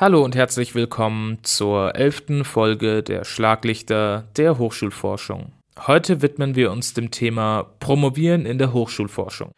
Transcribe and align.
Hallo 0.00 0.24
und 0.24 0.36
herzlich 0.36 0.76
willkommen 0.76 1.38
zur 1.42 1.96
elften 1.96 2.44
Folge 2.44 3.02
der 3.02 3.24
Schlaglichter 3.24 4.28
der 4.36 4.56
Hochschulforschung. 4.56 5.50
Heute 5.88 6.22
widmen 6.22 6.54
wir 6.54 6.70
uns 6.70 6.94
dem 6.94 7.10
Thema 7.10 7.66
Promovieren 7.80 8.46
in 8.46 8.58
der 8.58 8.72
Hochschulforschung. 8.72 9.50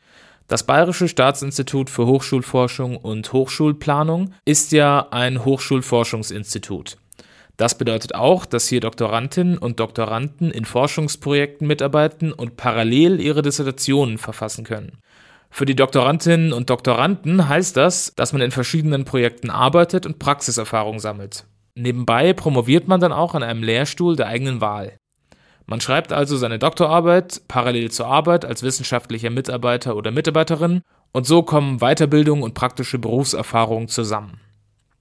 Das 0.48 0.64
Bayerische 0.64 1.08
Staatsinstitut 1.08 1.90
für 1.90 2.06
Hochschulforschung 2.06 2.96
und 2.96 3.34
Hochschulplanung 3.34 4.32
ist 4.46 4.72
ja 4.72 5.08
ein 5.10 5.44
Hochschulforschungsinstitut. 5.44 6.96
Das 7.58 7.76
bedeutet 7.76 8.14
auch, 8.14 8.46
dass 8.46 8.66
hier 8.66 8.80
Doktorandinnen 8.80 9.58
und 9.58 9.78
Doktoranden 9.78 10.50
in 10.50 10.64
Forschungsprojekten 10.64 11.66
mitarbeiten 11.66 12.32
und 12.32 12.56
parallel 12.56 13.20
ihre 13.20 13.42
Dissertationen 13.42 14.16
verfassen 14.16 14.64
können. 14.64 15.02
Für 15.50 15.66
die 15.66 15.74
Doktorandinnen 15.74 16.52
und 16.52 16.70
Doktoranden 16.70 17.48
heißt 17.48 17.76
das, 17.76 18.14
dass 18.14 18.32
man 18.32 18.40
in 18.40 18.52
verschiedenen 18.52 19.04
Projekten 19.04 19.50
arbeitet 19.50 20.06
und 20.06 20.18
Praxiserfahrung 20.18 21.00
sammelt. 21.00 21.44
Nebenbei 21.74 22.32
promoviert 22.32 22.88
man 22.88 23.00
dann 23.00 23.12
auch 23.12 23.34
an 23.34 23.42
einem 23.42 23.62
Lehrstuhl 23.62 24.16
der 24.16 24.28
eigenen 24.28 24.60
Wahl. 24.60 24.96
Man 25.66 25.80
schreibt 25.80 26.12
also 26.12 26.36
seine 26.36 26.58
Doktorarbeit 26.58 27.42
parallel 27.46 27.90
zur 27.90 28.06
Arbeit 28.06 28.44
als 28.44 28.62
wissenschaftlicher 28.62 29.30
Mitarbeiter 29.30 29.96
oder 29.96 30.10
Mitarbeiterin 30.10 30.82
und 31.12 31.26
so 31.26 31.42
kommen 31.42 31.78
Weiterbildung 31.78 32.42
und 32.42 32.54
praktische 32.54 32.98
Berufserfahrung 32.98 33.88
zusammen. 33.88 34.40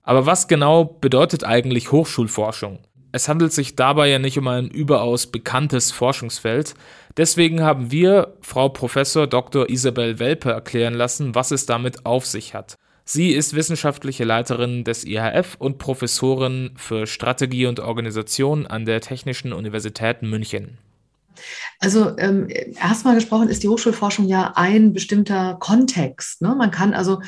Aber 0.03 0.25
was 0.25 0.47
genau 0.47 0.85
bedeutet 0.85 1.43
eigentlich 1.43 1.91
Hochschulforschung? 1.91 2.79
Es 3.11 3.27
handelt 3.27 3.53
sich 3.53 3.75
dabei 3.75 4.09
ja 4.09 4.19
nicht 4.19 4.37
um 4.37 4.47
ein 4.47 4.67
überaus 4.67 5.27
bekanntes 5.27 5.91
Forschungsfeld. 5.91 6.75
Deswegen 7.19 7.61
haben 7.61 7.91
wir 7.91 8.37
Frau 8.39 8.69
Professor 8.69 9.27
Dr. 9.27 9.69
Isabel 9.69 10.19
Welpe 10.19 10.51
erklären 10.51 10.93
lassen, 10.93 11.35
was 11.35 11.51
es 11.51 11.65
damit 11.65 12.05
auf 12.05 12.25
sich 12.25 12.53
hat. 12.53 12.77
Sie 13.03 13.31
ist 13.31 13.53
wissenschaftliche 13.53 14.23
Leiterin 14.23 14.85
des 14.85 15.03
IHF 15.03 15.57
und 15.59 15.79
Professorin 15.79 16.71
für 16.77 17.07
Strategie 17.07 17.65
und 17.65 17.81
Organisation 17.81 18.65
an 18.65 18.85
der 18.85 19.01
Technischen 19.01 19.51
Universität 19.51 20.21
München. 20.21 20.77
Also 21.79 22.17
ähm, 22.17 22.47
erstmal 22.81 23.15
gesprochen 23.15 23.49
ist 23.49 23.63
die 23.63 23.67
Hochschulforschung 23.67 24.29
ja 24.29 24.53
ein 24.55 24.93
bestimmter 24.93 25.57
Kontext. 25.59 26.41
Ne? 26.41 26.55
Man 26.57 26.71
kann 26.71 26.93
also 26.93 27.21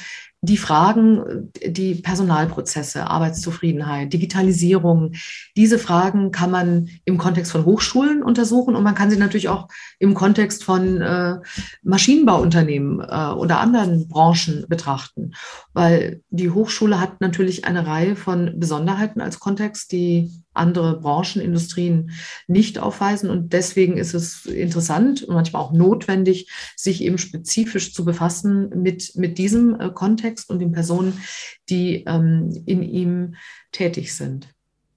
die 0.44 0.58
Fragen, 0.58 1.52
die 1.64 1.94
Personalprozesse, 1.95 3.06
Arbeitszufriedenheit, 3.06 4.11
Digitalisierung, 4.11 5.14
diese 5.56 5.78
Fragen 5.78 6.31
kann 6.31 6.50
man 6.50 6.89
im 7.06 7.20
Kontext 7.20 7.52
von 7.52 7.64
Hochschulen 7.64 8.23
untersuchen 8.23 8.75
und 8.75 8.81
man 8.84 8.95
kann 8.95 9.12
sie 9.12 9.17
natürlich 9.17 9.50
auch 9.50 9.67
im 10.00 10.16
Kontext 10.16 10.64
von 10.64 11.00
äh, 11.00 11.38
Maschinenbauunternehmen 11.84 13.02
äh, 13.02 13.34
oder 13.34 13.59
anderen 13.59 14.08
Branchen 14.08 14.66
betrachten, 14.67 15.34
weil 15.73 16.22
die 16.31 16.50
Hochschule 16.50 17.00
hat 17.00 17.22
natürlich 17.22 17.66
eine 17.66 17.86
Reihe 17.86 18.16
von 18.16 18.59
Besonderheiten 18.59 19.22
als 19.22 19.39
Kontext, 19.39 19.92
die 19.92 20.31
andere 20.53 20.99
Branchen, 20.99 21.41
Industrien 21.41 22.11
nicht 22.47 22.80
aufweisen. 22.80 23.30
Und 23.30 23.53
deswegen 23.53 23.97
ist 23.97 24.13
es 24.13 24.45
interessant 24.45 25.23
und 25.23 25.35
manchmal 25.35 25.61
auch 25.61 25.71
notwendig, 25.71 26.49
sich 26.75 27.03
eben 27.03 27.17
spezifisch 27.17 27.94
zu 27.94 28.05
befassen 28.05 28.69
mit, 28.81 29.16
mit 29.16 29.38
diesem 29.38 29.79
äh, 29.79 29.89
Kontext 29.89 30.49
und 30.49 30.59
den 30.59 30.72
Personen, 30.72 31.22
die 31.69 32.03
ähm, 32.05 32.63
in 32.66 32.83
ihm 32.83 33.35
tätig 33.72 34.16
sind. 34.16 34.47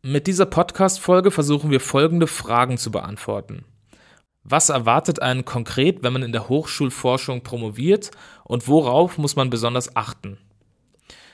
Mit 0.03 0.27
dieser 0.27 0.47
Podcast-Folge 0.47 1.31
versuchen 1.31 1.71
wir 1.71 1.81
folgende 1.81 2.27
Fragen 2.27 2.77
zu 2.77 2.91
beantworten. 2.91 3.65
Was 4.43 4.69
erwartet 4.69 5.23
einen 5.23 5.47
konkret, 5.47 6.03
wenn 6.03 6.13
man 6.13 6.23
in 6.23 6.33
der 6.33 6.51
Hochschulforschung 6.51 7.43
promoviert 7.43 8.11
und 8.45 8.69
worauf 8.69 9.17
muss 9.17 9.37
man 9.37 9.49
besonders 9.49 9.97
achten? 9.97 10.37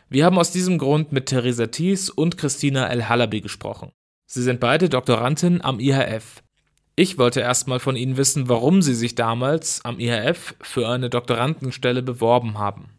Wir 0.08 0.24
haben 0.24 0.38
aus 0.38 0.52
diesem 0.52 0.78
Grund 0.78 1.10
mit 1.10 1.26
Theresa 1.26 1.66
Thies 1.66 2.10
und 2.10 2.36
Christina 2.36 2.86
El-Halabi 2.88 3.41
gesprochen. 3.41 3.91
Sie 4.33 4.45
sind 4.45 4.61
beide 4.61 4.89
Doktoranden 4.89 5.61
am 5.61 5.81
IHF. 5.81 6.45
Ich 6.95 7.19
wollte 7.19 7.41
erstmal 7.41 7.81
von 7.81 7.97
Ihnen 7.97 8.16
wissen, 8.16 8.49
warum 8.49 8.81
Sie 8.81 8.94
sich 8.94 9.16
damals 9.16 9.84
am 9.84 9.99
IHF 9.99 10.54
für 10.60 10.88
eine 10.88 11.10
Doktorandenstelle 11.10 12.00
beworben 12.00 12.56
haben. 12.56 12.91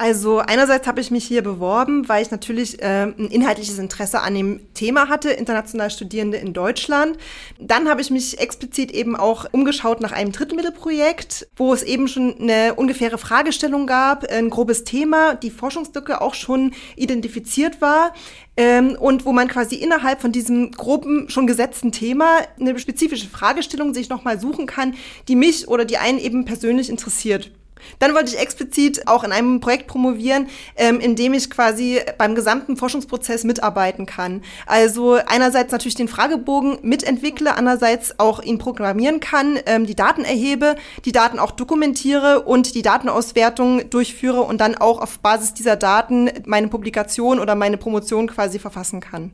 Also 0.00 0.38
einerseits 0.38 0.86
habe 0.86 1.02
ich 1.02 1.10
mich 1.10 1.26
hier 1.26 1.42
beworben, 1.42 2.08
weil 2.08 2.22
ich 2.22 2.30
natürlich 2.30 2.80
äh, 2.80 3.02
ein 3.02 3.28
inhaltliches 3.30 3.78
Interesse 3.78 4.22
an 4.22 4.34
dem 4.34 4.72
Thema 4.72 5.10
hatte, 5.10 5.28
international 5.28 5.90
Studierende 5.90 6.38
in 6.38 6.54
Deutschland. 6.54 7.18
Dann 7.58 7.86
habe 7.86 8.00
ich 8.00 8.10
mich 8.10 8.38
explizit 8.38 8.92
eben 8.92 9.14
auch 9.14 9.44
umgeschaut 9.52 10.00
nach 10.00 10.12
einem 10.12 10.32
Drittmittelprojekt, 10.32 11.48
wo 11.56 11.74
es 11.74 11.82
eben 11.82 12.08
schon 12.08 12.34
eine 12.40 12.76
ungefähre 12.76 13.18
Fragestellung 13.18 13.86
gab, 13.86 14.24
ein 14.24 14.48
grobes 14.48 14.84
Thema, 14.84 15.34
die 15.34 15.50
Forschungslücke 15.50 16.22
auch 16.22 16.32
schon 16.32 16.72
identifiziert 16.96 17.82
war 17.82 18.14
ähm, 18.56 18.96
und 18.98 19.26
wo 19.26 19.32
man 19.32 19.48
quasi 19.48 19.74
innerhalb 19.74 20.22
von 20.22 20.32
diesem 20.32 20.70
groben, 20.70 21.28
schon 21.28 21.46
gesetzten 21.46 21.92
Thema 21.92 22.38
eine 22.58 22.78
spezifische 22.78 23.28
Fragestellung 23.28 23.92
sich 23.92 24.08
nochmal 24.08 24.40
suchen 24.40 24.64
kann, 24.64 24.94
die 25.28 25.36
mich 25.36 25.68
oder 25.68 25.84
die 25.84 25.98
einen 25.98 26.18
eben 26.18 26.46
persönlich 26.46 26.88
interessiert. 26.88 27.50
Dann 27.98 28.14
wollte 28.14 28.30
ich 28.30 28.38
explizit 28.38 29.06
auch 29.06 29.24
in 29.24 29.32
einem 29.32 29.60
Projekt 29.60 29.86
promovieren, 29.86 30.48
ähm, 30.76 31.00
in 31.00 31.16
dem 31.16 31.34
ich 31.34 31.50
quasi 31.50 32.00
beim 32.18 32.34
gesamten 32.34 32.76
Forschungsprozess 32.76 33.44
mitarbeiten 33.44 34.06
kann. 34.06 34.42
Also 34.66 35.18
einerseits 35.26 35.72
natürlich 35.72 35.94
den 35.94 36.08
Fragebogen 36.08 36.78
mitentwickle, 36.82 37.56
andererseits 37.56 38.18
auch 38.18 38.42
ihn 38.42 38.58
programmieren 38.58 39.20
kann, 39.20 39.58
ähm, 39.66 39.86
die 39.86 39.94
Daten 39.96 40.24
erhebe, 40.24 40.76
die 41.04 41.12
Daten 41.12 41.38
auch 41.38 41.50
dokumentiere 41.50 42.42
und 42.42 42.74
die 42.74 42.82
Datenauswertung 42.82 43.90
durchführe 43.90 44.42
und 44.42 44.60
dann 44.60 44.76
auch 44.76 45.00
auf 45.00 45.18
Basis 45.18 45.54
dieser 45.54 45.76
Daten 45.76 46.30
meine 46.46 46.68
Publikation 46.68 47.38
oder 47.38 47.54
meine 47.54 47.76
Promotion 47.76 48.26
quasi 48.26 48.58
verfassen 48.58 49.00
kann. 49.00 49.32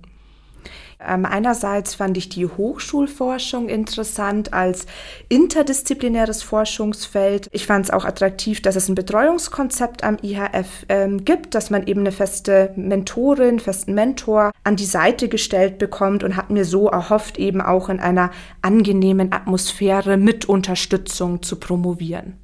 Ähm, 0.99 1.27
einerseits 1.27 1.95
fand 1.95 2.17
ich 2.17 2.29
die 2.29 2.47
Hochschulforschung 2.47 3.69
interessant 3.69 4.53
als 4.53 4.87
interdisziplinäres 5.29 6.43
Forschungsfeld. 6.43 7.49
Ich 7.53 7.67
fand 7.67 7.84
es 7.84 7.91
auch 7.91 8.05
attraktiv, 8.05 8.62
dass 8.62 8.77
es 8.77 8.89
ein 8.89 8.95
Betreuungskonzept 8.95 10.05
am 10.05 10.17
IHF 10.23 10.87
ähm, 10.89 11.25
gibt, 11.25 11.55
dass 11.55 11.71
man 11.71 11.87
eben 11.87 12.01
eine 12.01 12.12
feste 12.12 12.73
Mentorin, 12.77 13.61
festen 13.61 13.95
Mentor 13.95 14.53
an 14.65 14.77
die 14.77 14.87
Seite 14.87 15.29
gestellt 15.29 15.79
bekommt 15.79 16.25
und 16.25 16.37
hat 16.37 16.51
mir 16.51 16.65
so 16.65 16.89
erhofft, 16.89 17.39
eben 17.39 17.61
auch 17.61 17.89
in 17.89 18.01
einer 18.01 18.31
angenehmen 18.63 19.33
Atmosphäre 19.33 20.17
mit 20.17 20.47
Unterstützung 20.47 21.43
zu 21.43 21.57
promovieren. 21.57 22.39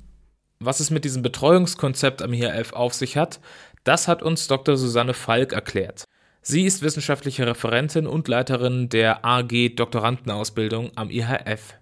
Was 0.61 0.79
es 0.79 0.91
mit 0.91 1.05
diesem 1.05 1.23
Betreuungskonzept 1.23 2.23
am 2.23 2.33
IHF 2.33 2.73
auf 2.73 2.95
sich 2.95 3.17
hat, 3.17 3.41
das 3.85 4.07
hat 4.07 4.23
uns 4.23 4.47
Dr. 4.47 4.77
Susanne 4.77 5.15
Falk 5.15 5.53
erklärt. 5.53 6.05
Sie 6.45 6.65
ist 6.65 6.83
wissenschaftliche 6.83 7.47
Referentin 7.47 8.09
und 8.09 8.27
Leiterin 8.27 8.89
der 8.89 9.25
AG 9.25 9.77
Doktorandenausbildung 9.77 10.91
am 10.97 11.09
IHF. 11.09 11.75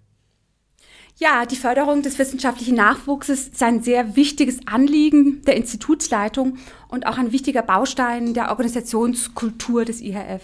Ja, 1.17 1.47
die 1.47 1.55
Förderung 1.55 2.03
des 2.03 2.19
wissenschaftlichen 2.19 2.75
Nachwuchses 2.75 3.47
ist 3.47 3.63
ein 3.63 3.81
sehr 3.81 4.15
wichtiges 4.15 4.59
Anliegen 4.67 5.41
der 5.43 5.57
Institutsleitung 5.57 6.57
und 6.89 7.07
auch 7.07 7.17
ein 7.17 7.31
wichtiger 7.31 7.63
Baustein 7.63 8.35
der 8.35 8.49
Organisationskultur 8.49 9.83
des 9.83 9.99
IHF. 9.99 10.41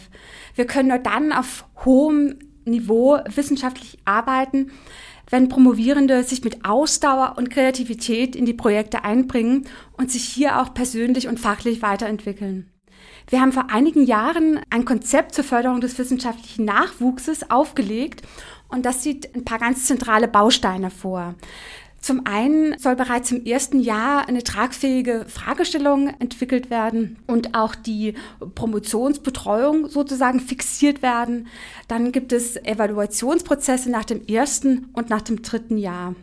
Wir 0.55 0.65
können 0.65 0.89
nur 0.89 0.99
dann 0.99 1.31
auf 1.31 1.65
hohem 1.85 2.39
Niveau 2.65 3.19
wissenschaftlich 3.33 3.99
arbeiten, 4.05 4.71
wenn 5.29 5.47
Promovierende 5.47 6.23
sich 6.23 6.43
mit 6.43 6.65
Ausdauer 6.65 7.35
und 7.37 7.51
Kreativität 7.51 8.35
in 8.35 8.45
die 8.45 8.53
Projekte 8.53 9.03
einbringen 9.03 9.67
und 9.93 10.11
sich 10.11 10.23
hier 10.23 10.59
auch 10.59 10.73
persönlich 10.73 11.27
und 11.27 11.39
fachlich 11.39 11.81
weiterentwickeln. 11.81 12.71
Wir 13.29 13.41
haben 13.41 13.51
vor 13.51 13.69
einigen 13.69 14.05
Jahren 14.05 14.61
ein 14.69 14.85
Konzept 14.85 15.35
zur 15.35 15.43
Förderung 15.43 15.81
des 15.81 15.97
wissenschaftlichen 15.99 16.63
Nachwuchses 16.63 17.51
aufgelegt 17.51 18.21
und 18.69 18.85
das 18.85 19.03
sieht 19.03 19.35
ein 19.35 19.43
paar 19.43 19.59
ganz 19.59 19.85
zentrale 19.85 20.29
Bausteine 20.29 20.89
vor. 20.89 21.35
Zum 21.99 22.25
einen 22.25 22.77
soll 22.79 22.95
bereits 22.95 23.31
im 23.31 23.43
ersten 23.43 23.81
Jahr 23.81 24.29
eine 24.29 24.43
tragfähige 24.43 25.25
Fragestellung 25.27 26.07
entwickelt 26.19 26.69
werden 26.69 27.17
und 27.27 27.53
auch 27.53 27.75
die 27.75 28.13
Promotionsbetreuung 28.55 29.89
sozusagen 29.89 30.39
fixiert 30.39 31.01
werden. 31.01 31.47
Dann 31.89 32.13
gibt 32.13 32.31
es 32.31 32.55
Evaluationsprozesse 32.55 33.91
nach 33.91 34.05
dem 34.05 34.25
ersten 34.25 34.89
und 34.93 35.09
nach 35.09 35.21
dem 35.21 35.41
dritten 35.41 35.77
Jahr. 35.77 36.15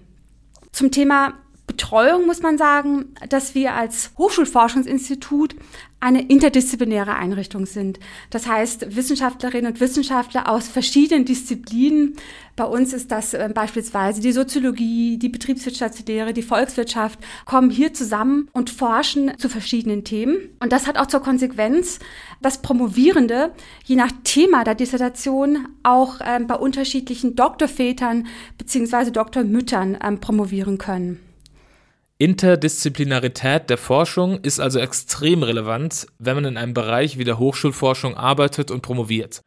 Zum 0.72 0.90
Thema 0.90 1.34
Betreuung 1.66 2.26
muss 2.26 2.40
man 2.42 2.58
sagen, 2.58 3.14
dass 3.28 3.54
wir 3.54 3.74
als 3.74 4.12
Hochschulforschungsinstitut 4.18 5.56
eine 6.04 6.20
interdisziplinäre 6.20 7.14
Einrichtung 7.14 7.64
sind. 7.64 7.98
Das 8.28 8.46
heißt, 8.46 8.94
Wissenschaftlerinnen 8.94 9.72
und 9.72 9.80
Wissenschaftler 9.80 10.50
aus 10.50 10.68
verschiedenen 10.68 11.24
Disziplinen, 11.24 12.16
bei 12.56 12.64
uns 12.64 12.92
ist 12.92 13.10
das 13.10 13.32
äh, 13.32 13.48
beispielsweise 13.52 14.20
die 14.20 14.32
Soziologie, 14.32 15.16
die 15.16 15.30
Betriebswirtschaftslehre, 15.30 16.34
die 16.34 16.42
Volkswirtschaft, 16.42 17.18
kommen 17.46 17.70
hier 17.70 17.94
zusammen 17.94 18.50
und 18.52 18.68
forschen 18.68 19.32
zu 19.38 19.48
verschiedenen 19.48 20.04
Themen. 20.04 20.36
Und 20.60 20.72
das 20.72 20.86
hat 20.86 20.98
auch 20.98 21.06
zur 21.06 21.20
Konsequenz, 21.20 22.00
dass 22.42 22.60
Promovierende 22.60 23.52
je 23.84 23.96
nach 23.96 24.12
Thema 24.24 24.62
der 24.62 24.74
Dissertation 24.74 25.68
auch 25.84 26.20
ähm, 26.22 26.46
bei 26.46 26.56
unterschiedlichen 26.56 27.34
Doktorvätern 27.34 28.26
bzw. 28.58 29.10
Doktormüttern 29.10 29.96
ähm, 30.04 30.20
promovieren 30.20 30.76
können. 30.76 31.18
Interdisziplinarität 32.18 33.68
der 33.70 33.78
Forschung 33.78 34.38
ist 34.40 34.60
also 34.60 34.78
extrem 34.78 35.42
relevant, 35.42 36.06
wenn 36.18 36.36
man 36.36 36.44
in 36.44 36.56
einem 36.56 36.74
Bereich 36.74 37.18
wie 37.18 37.24
der 37.24 37.38
Hochschulforschung 37.38 38.16
arbeitet 38.16 38.70
und 38.70 38.82
promoviert. 38.82 39.42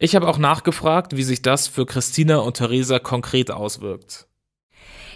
Ich 0.00 0.14
habe 0.14 0.28
auch 0.28 0.38
nachgefragt, 0.38 1.16
wie 1.16 1.22
sich 1.22 1.42
das 1.42 1.68
für 1.68 1.86
Christina 1.86 2.38
und 2.38 2.56
Theresa 2.56 2.98
konkret 2.98 3.50
auswirkt. 3.50 4.27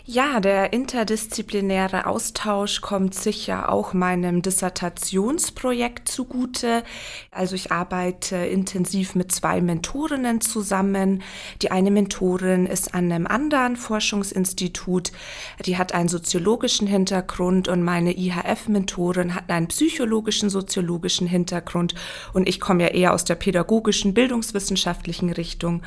Ja, 0.05 0.41
der 0.41 0.73
interdisziplinäre 0.73 2.07
Austausch 2.07 2.81
kommt 2.81 3.15
sicher 3.15 3.71
auch 3.71 3.93
meinem 3.93 4.43
Dissertationsprojekt 4.43 6.09
zugute. 6.09 6.83
Also 7.31 7.55
ich 7.55 7.71
arbeite 7.71 8.35
intensiv 8.35 9.15
mit 9.15 9.31
zwei 9.31 9.61
Mentorinnen 9.61 10.41
zusammen. 10.41 11.23
Die 11.63 11.71
eine 11.71 11.93
Mentorin 11.93 12.67
ist 12.67 12.95
an 12.95 13.13
einem 13.13 13.29
anderen 13.29 13.77
Forschungsinstitut. 13.77 15.13
Die 15.67 15.79
hat 15.79 15.95
einen 15.95 16.09
soziologischen 16.09 16.89
Hintergrund 16.89 17.69
und 17.69 17.83
meine 17.85 18.19
IHF-Mentorin 18.19 19.37
hat 19.37 19.51
einen 19.51 19.69
psychologischen, 19.69 20.51
soziologischen 20.51 21.29
Hintergrund. 21.29 21.95
Und 22.33 22.49
ich 22.49 22.59
komme 22.59 22.83
ja 22.83 22.89
eher 22.89 23.15
aus 23.15 23.23
der 23.25 23.37
pädagogischen, 23.37 24.15
bildungswissenschaftlichen 24.15 25.31
Richtung. 25.31 25.83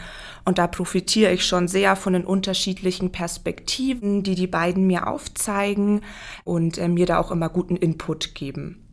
Und 0.45 0.59
da 0.59 0.67
profitiere 0.67 1.33
ich 1.33 1.43
schon 1.45 1.67
sehr 1.67 1.95
von 1.95 2.13
den 2.13 2.23
unterschiedlichen 2.23 3.11
Perspektiven, 3.11 4.04
die 4.23 4.35
die 4.35 4.47
beiden 4.47 4.87
mir 4.87 5.07
aufzeigen 5.07 6.01
und 6.43 6.77
äh, 6.77 6.87
mir 6.87 7.05
da 7.05 7.19
auch 7.19 7.31
immer 7.31 7.49
guten 7.49 7.75
Input 7.75 8.35
geben. 8.35 8.85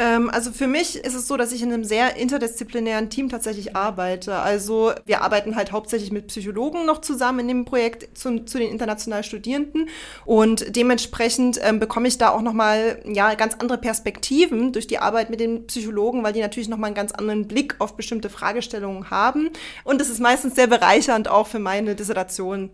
Ähm, 0.00 0.30
also 0.30 0.50
für 0.50 0.66
mich 0.66 0.96
ist 0.96 1.14
es 1.14 1.28
so, 1.28 1.36
dass 1.36 1.52
ich 1.52 1.62
in 1.62 1.70
einem 1.70 1.84
sehr 1.84 2.16
interdisziplinären 2.16 3.10
Team 3.10 3.28
tatsächlich 3.28 3.76
arbeite. 3.76 4.36
Also 4.36 4.92
wir 5.04 5.20
arbeiten 5.20 5.56
halt 5.56 5.72
hauptsächlich 5.72 6.10
mit 6.10 6.28
Psychologen 6.28 6.86
noch 6.86 7.02
zusammen 7.02 7.40
in 7.40 7.48
dem 7.48 7.64
Projekt 7.66 8.16
zu, 8.16 8.46
zu 8.46 8.58
den 8.58 8.70
internationalen 8.70 9.24
Studierenden 9.24 9.90
und 10.24 10.74
dementsprechend 10.74 11.60
ähm, 11.62 11.80
bekomme 11.80 12.08
ich 12.08 12.16
da 12.16 12.30
auch 12.30 12.40
nochmal 12.40 13.02
ja, 13.04 13.34
ganz 13.34 13.56
andere 13.58 13.76
Perspektiven 13.76 14.72
durch 14.72 14.86
die 14.86 14.98
Arbeit 14.98 15.28
mit 15.28 15.38
den 15.38 15.66
Psychologen, 15.66 16.24
weil 16.24 16.32
die 16.32 16.40
natürlich 16.40 16.70
nochmal 16.70 16.88
einen 16.88 16.96
ganz 16.96 17.12
anderen 17.12 17.46
Blick 17.46 17.76
auf 17.78 17.94
bestimmte 17.94 18.30
Fragestellungen 18.30 19.10
haben 19.10 19.50
und 19.84 20.00
das 20.00 20.08
ist 20.08 20.20
meistens 20.20 20.54
sehr 20.54 20.66
bereichernd 20.66 21.28
auch 21.28 21.46
für 21.46 21.58
meine 21.58 21.94
Dissertation. 21.94 22.70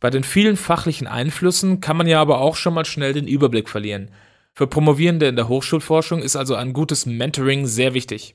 Bei 0.00 0.10
den 0.10 0.22
vielen 0.22 0.56
fachlichen 0.56 1.06
Einflüssen 1.06 1.80
kann 1.80 1.96
man 1.96 2.06
ja 2.06 2.20
aber 2.20 2.40
auch 2.40 2.56
schon 2.56 2.74
mal 2.74 2.84
schnell 2.84 3.12
den 3.12 3.26
Überblick 3.26 3.68
verlieren. 3.68 4.10
Für 4.54 4.66
Promovierende 4.66 5.26
in 5.26 5.36
der 5.36 5.48
Hochschulforschung 5.48 6.22
ist 6.22 6.36
also 6.36 6.54
ein 6.54 6.72
gutes 6.72 7.06
Mentoring 7.06 7.66
sehr 7.66 7.94
wichtig. 7.94 8.34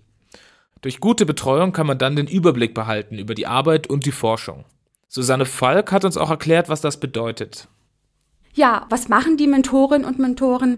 Durch 0.82 1.00
gute 1.00 1.26
Betreuung 1.26 1.72
kann 1.72 1.88
man 1.88 1.98
dann 1.98 2.16
den 2.16 2.28
Überblick 2.28 2.74
behalten 2.74 3.18
über 3.18 3.36
die 3.36 3.48
Arbeit 3.48 3.88
und 3.88 4.06
die 4.06 4.12
Forschung. 4.12 4.66
Susanne 5.08 5.46
Falk 5.46 5.92
hat 5.92 6.06
uns 6.06 6.18
auch 6.18 6.30
erklärt, 6.30 6.70
was 6.70 6.82
das 6.82 7.00
bedeutet. 7.00 7.70
Ja, 8.56 8.86
was 8.90 9.10
machen 9.10 9.38
die 9.38 9.48
Mentorinnen 9.48 10.06
und 10.06 10.20
Mentoren? 10.20 10.78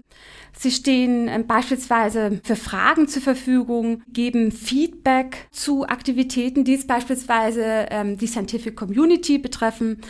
Sie 0.56 0.70
stehen 0.70 1.28
äh, 1.28 1.42
beispielsweise 1.46 2.40
für 2.42 2.56
Fragen 2.56 3.06
zur 3.06 3.20
Verfügung, 3.20 4.02
geben 4.10 4.50
Feedback 4.50 5.48
zu 5.50 5.86
Aktivitäten, 5.86 6.64
die 6.64 6.74
es 6.74 6.86
beispielsweise 6.86 7.86
ähm, 7.90 8.16
die 8.16 8.26
Scientific 8.26 8.76
Community 8.76 9.36
betreffen. 9.36 10.00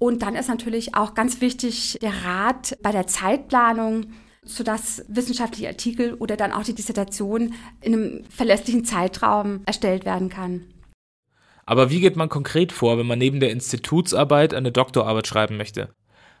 Und 0.00 0.22
dann 0.22 0.34
ist 0.34 0.48
natürlich 0.48 0.96
auch 0.96 1.14
ganz 1.14 1.40
wichtig 1.40 1.96
der 2.02 2.24
Rat 2.24 2.76
bei 2.82 2.90
der 2.90 3.06
Zeitplanung 3.06 4.06
sodass 4.42 5.04
wissenschaftliche 5.08 5.68
Artikel 5.68 6.14
oder 6.14 6.36
dann 6.36 6.52
auch 6.52 6.64
die 6.64 6.74
Dissertation 6.74 7.54
in 7.80 7.94
einem 7.94 8.24
verlässlichen 8.30 8.84
Zeitraum 8.84 9.60
erstellt 9.66 10.04
werden 10.04 10.28
kann. 10.28 10.62
Aber 11.66 11.90
wie 11.90 12.00
geht 12.00 12.16
man 12.16 12.28
konkret 12.28 12.72
vor, 12.72 12.98
wenn 12.98 13.06
man 13.06 13.18
neben 13.18 13.38
der 13.38 13.50
Institutsarbeit 13.50 14.54
eine 14.54 14.72
Doktorarbeit 14.72 15.26
schreiben 15.26 15.56
möchte? 15.56 15.90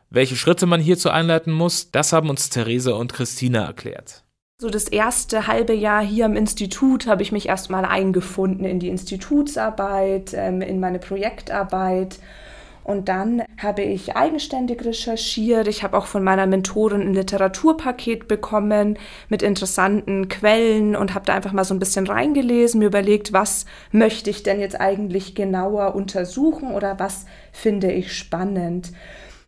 Welche 0.08 0.34
Schritte 0.34 0.66
man 0.66 0.80
hierzu 0.80 1.10
einleiten 1.10 1.52
muss, 1.52 1.92
das 1.92 2.12
haben 2.12 2.30
uns 2.30 2.50
Theresa 2.50 2.92
und 2.92 3.12
Christina 3.12 3.64
erklärt. 3.64 4.24
So 4.60 4.68
das 4.68 4.88
erste 4.88 5.46
halbe 5.46 5.72
Jahr 5.72 6.02
hier 6.02 6.24
am 6.24 6.36
Institut 6.36 7.06
habe 7.06 7.22
ich 7.22 7.32
mich 7.32 7.48
erstmal 7.48 7.84
eingefunden 7.84 8.64
in 8.64 8.80
die 8.80 8.88
Institutsarbeit, 8.88 10.34
ähm, 10.34 10.62
in 10.62 10.80
meine 10.80 10.98
Projektarbeit 10.98 12.18
und 12.90 13.08
dann 13.08 13.44
habe 13.56 13.82
ich 13.82 14.16
eigenständig 14.16 14.84
recherchiert. 14.84 15.68
Ich 15.68 15.84
habe 15.84 15.96
auch 15.96 16.06
von 16.06 16.24
meiner 16.24 16.46
Mentorin 16.46 17.02
ein 17.02 17.14
Literaturpaket 17.14 18.26
bekommen 18.26 18.98
mit 19.28 19.42
interessanten 19.42 20.28
Quellen 20.28 20.96
und 20.96 21.14
habe 21.14 21.24
da 21.24 21.34
einfach 21.34 21.52
mal 21.52 21.62
so 21.62 21.72
ein 21.72 21.78
bisschen 21.78 22.08
reingelesen, 22.08 22.80
mir 22.80 22.86
überlegt, 22.86 23.32
was 23.32 23.64
möchte 23.92 24.28
ich 24.30 24.42
denn 24.42 24.58
jetzt 24.58 24.80
eigentlich 24.80 25.36
genauer 25.36 25.94
untersuchen 25.94 26.72
oder 26.72 26.98
was 26.98 27.26
finde 27.52 27.92
ich 27.92 28.12
spannend. 28.12 28.90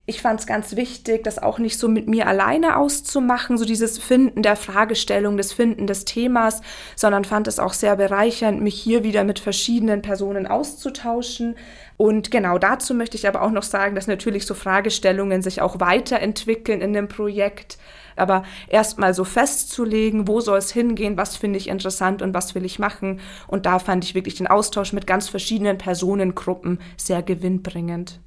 Ich 0.04 0.20
fand 0.20 0.40
es 0.40 0.49
ganz 0.49 0.75
wichtig, 0.75 1.22
das 1.22 1.38
auch 1.38 1.60
nicht 1.60 1.78
so 1.78 1.87
mit 1.87 2.08
mir 2.08 2.26
alleine 2.26 2.76
auszumachen, 2.76 3.56
so 3.56 3.64
dieses 3.64 3.99
Finden 3.99 4.43
der 4.43 4.56
Fragestellung, 4.56 5.37
das 5.37 5.52
Finden 5.52 5.87
des 5.87 6.04
Themas, 6.04 6.60
sondern 6.96 7.25
fand 7.25 7.46
es 7.46 7.60
auch 7.60 7.72
sehr 7.72 7.94
bereichernd, 7.94 8.60
mich 8.60 8.75
hier 8.75 9.04
wieder 9.04 9.22
mit 9.22 9.38
verschiedenen 9.38 10.02
Personen 10.02 10.49
auszutauschen. 10.49 11.54
Und 11.99 12.32
genau 12.32 12.58
dazu 12.58 12.94
möchte 12.94 13.16
ich 13.16 13.28
aber 13.28 13.43
auch 13.43 13.52
noch 13.52 13.62
sagen, 13.62 13.94
dass 13.94 14.08
natürlich 14.08 14.44
so 14.44 14.54
Fragestellungen 14.54 15.40
sich 15.40 15.60
auch 15.62 15.78
weiterentwickeln 15.78 16.81
in 16.81 16.94
dem 16.94 17.06
Projekt. 17.06 17.78
Aber 18.16 18.43
erstmal 18.66 19.14
so 19.14 19.22
festzulegen, 19.22 20.26
wo 20.26 20.40
soll 20.40 20.58
es 20.58 20.72
hingehen, 20.72 21.16
was 21.16 21.37
finde 21.37 21.58
ich 21.58 21.69
interessant 21.69 22.22
und 22.22 22.34
was 22.34 22.56
will 22.56 22.64
ich 22.64 22.81
machen. 22.81 23.20
Und 23.46 23.66
da 23.66 23.78
fand 23.78 24.02
ich 24.02 24.16
wirklich 24.16 24.34
den 24.34 24.49
Austausch 24.49 24.93
mit 24.93 25.06
ganz 25.06 25.28
verschiedenen 25.28 25.78
Personengruppen 25.78 26.81
sehr 26.96 27.22
gewinnbringend. 27.22 28.19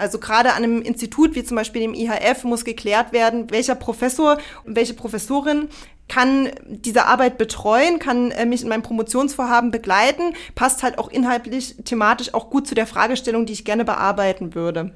Also 0.00 0.18
gerade 0.18 0.54
an 0.54 0.64
einem 0.64 0.82
Institut 0.82 1.34
wie 1.34 1.44
zum 1.44 1.56
Beispiel 1.56 1.82
dem 1.82 1.94
IHF 1.94 2.44
muss 2.44 2.64
geklärt 2.64 3.12
werden, 3.12 3.50
welcher 3.50 3.74
Professor 3.74 4.38
und 4.64 4.76
welche 4.76 4.94
Professorin 4.94 5.68
kann 6.08 6.50
diese 6.66 7.06
Arbeit 7.06 7.38
betreuen, 7.38 8.00
kann 8.00 8.32
äh, 8.32 8.44
mich 8.44 8.62
in 8.62 8.68
meinem 8.68 8.82
Promotionsvorhaben 8.82 9.70
begleiten, 9.70 10.34
passt 10.56 10.82
halt 10.82 10.98
auch 10.98 11.08
inhaltlich, 11.08 11.76
thematisch 11.84 12.34
auch 12.34 12.50
gut 12.50 12.66
zu 12.66 12.74
der 12.74 12.86
Fragestellung, 12.86 13.46
die 13.46 13.52
ich 13.52 13.64
gerne 13.64 13.84
bearbeiten 13.84 14.54
würde. 14.54 14.92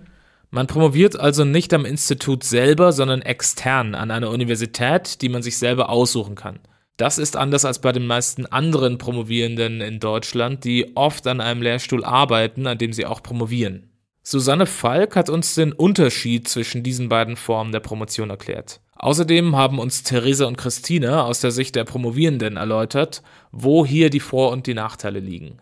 Man 0.51 0.67
promoviert 0.67 1.19
also 1.19 1.45
nicht 1.45 1.73
am 1.73 1.85
Institut 1.85 2.45
selber, 2.45 2.93
sondern 2.93 3.23
extern 3.23 3.95
an 3.95 4.11
einer 4.11 4.31
Universität, 4.31 5.23
die 5.23 5.29
man 5.29 5.43
sich 5.43 5.59
selber 5.59 5.89
aussuchen 5.89 6.35
kann. 6.35 6.61
Das 6.97 7.19
ist 7.19 7.37
anders 7.37 7.65
als 7.65 7.81
bei 7.81 7.91
den 7.91 8.07
meisten 8.07 8.47
anderen 8.47 8.99
Promovierenden 8.99 9.81
in 9.81 9.99
Deutschland, 9.99 10.65
die 10.65 10.97
oft 10.97 11.27
an 11.27 11.41
einem 11.41 11.61
Lehrstuhl 11.61 12.05
arbeiten, 12.05 12.69
an 12.69 12.79
dem 12.79 12.93
sie 12.93 13.05
auch 13.05 13.23
promovieren. 13.23 13.91
Susanne 14.27 14.65
Falk 14.65 15.17
hat 15.17 15.29
uns 15.29 15.55
den 15.55 15.73
Unterschied 15.73 16.49
zwischen 16.49 16.83
diesen 16.83 17.11
beiden 17.11 17.37
Formen 17.37 17.73
der 17.73 17.81
Promotion 17.81 18.31
erklärt. 18.31 18.81
Außerdem 18.97 19.55
haben 19.55 19.79
uns 19.79 20.03
Theresa 20.03 20.47
und 20.47 20.57
Christine 20.57 21.25
aus 21.25 21.41
der 21.41 21.51
Sicht 21.51 21.77
der 21.77 21.85
Promovierenden 21.85 22.57
erläutert, 22.57 23.23
wo 23.53 23.85
hier 23.85 24.09
die 24.09 24.21
Vor- 24.21 24.51
und 24.51 24.67
die 24.67 24.73
Nachteile 24.73 25.21
liegen. 25.21 25.59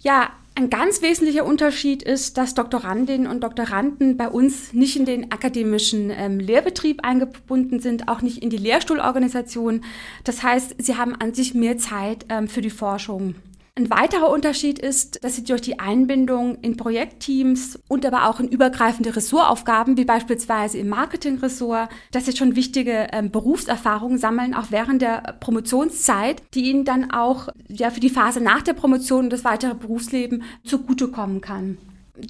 Ja, 0.00 0.30
ein 0.56 0.68
ganz 0.68 1.00
wesentlicher 1.00 1.46
Unterschied 1.46 2.02
ist, 2.02 2.36
dass 2.36 2.52
Doktorandinnen 2.52 3.26
und 3.26 3.42
Doktoranden 3.42 4.18
bei 4.18 4.28
uns 4.28 4.74
nicht 4.74 4.96
in 4.96 5.06
den 5.06 5.32
akademischen 5.32 6.10
ähm, 6.10 6.40
Lehrbetrieb 6.40 7.02
eingebunden 7.02 7.80
sind, 7.80 8.08
auch 8.08 8.20
nicht 8.20 8.42
in 8.42 8.50
die 8.50 8.58
Lehrstuhlorganisation. 8.58 9.84
Das 10.24 10.42
heißt, 10.42 10.74
sie 10.78 10.96
haben 10.96 11.14
an 11.14 11.32
sich 11.32 11.54
mehr 11.54 11.78
Zeit 11.78 12.26
ähm, 12.28 12.46
für 12.46 12.60
die 12.60 12.70
Forschung. 12.70 13.36
Ein 13.78 13.90
weiterer 13.90 14.28
Unterschied 14.30 14.80
ist, 14.80 15.22
dass 15.22 15.36
sie 15.36 15.44
durch 15.44 15.60
die 15.60 15.78
Einbindung 15.78 16.56
in 16.62 16.76
Projektteams 16.76 17.78
und 17.86 18.04
aber 18.04 18.28
auch 18.28 18.40
in 18.40 18.48
übergreifende 18.48 19.14
Ressortaufgaben, 19.14 19.96
wie 19.96 20.04
beispielsweise 20.04 20.78
im 20.78 20.88
Marketingressort, 20.88 21.88
dass 22.10 22.26
sie 22.26 22.36
schon 22.36 22.56
wichtige 22.56 23.06
ähm, 23.12 23.30
Berufserfahrungen 23.30 24.18
sammeln, 24.18 24.52
auch 24.52 24.72
während 24.72 25.00
der 25.00 25.36
Promotionszeit, 25.38 26.42
die 26.54 26.70
ihnen 26.70 26.84
dann 26.84 27.12
auch 27.12 27.50
ja, 27.68 27.90
für 27.90 28.00
die 28.00 28.10
Phase 28.10 28.40
nach 28.40 28.62
der 28.62 28.72
Promotion 28.72 29.26
und 29.26 29.32
das 29.32 29.44
weitere 29.44 29.76
Berufsleben 29.76 30.42
zugutekommen 30.64 31.40
kann 31.40 31.78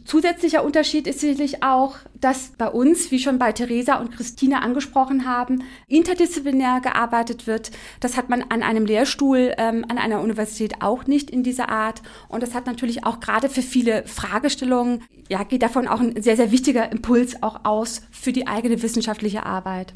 zusätzlicher 0.04 0.64
Unterschied 0.64 1.06
ist 1.06 1.20
sicherlich 1.20 1.62
auch, 1.62 1.96
dass 2.14 2.52
bei 2.58 2.68
uns, 2.68 3.10
wie 3.10 3.18
schon 3.18 3.38
bei 3.38 3.52
Theresa 3.52 3.96
und 3.96 4.10
Christine 4.12 4.62
angesprochen 4.62 5.26
haben, 5.26 5.64
interdisziplinär 5.86 6.80
gearbeitet 6.80 7.46
wird. 7.46 7.70
Das 8.00 8.16
hat 8.16 8.28
man 8.28 8.42
an 8.42 8.62
einem 8.62 8.86
Lehrstuhl 8.86 9.54
ähm, 9.56 9.84
an 9.88 9.98
einer 9.98 10.20
Universität 10.20 10.82
auch 10.82 11.06
nicht 11.06 11.30
in 11.30 11.42
dieser 11.42 11.68
Art. 11.68 12.02
Und 12.28 12.42
das 12.42 12.54
hat 12.54 12.66
natürlich 12.66 13.04
auch 13.04 13.20
gerade 13.20 13.48
für 13.48 13.62
viele 13.62 14.06
Fragestellungen, 14.06 15.04
ja, 15.28 15.42
geht 15.44 15.62
davon 15.62 15.88
auch 15.88 16.00
ein 16.00 16.20
sehr, 16.22 16.36
sehr 16.36 16.50
wichtiger 16.50 16.90
Impuls 16.90 17.42
auch 17.42 17.64
aus 17.64 18.02
für 18.10 18.32
die 18.32 18.46
eigene 18.46 18.82
wissenschaftliche 18.82 19.44
Arbeit. 19.46 19.92